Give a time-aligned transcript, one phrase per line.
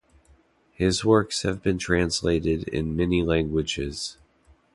[0.71, 4.17] His works have been translated in many languages.